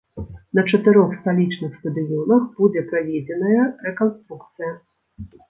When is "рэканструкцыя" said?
3.91-4.73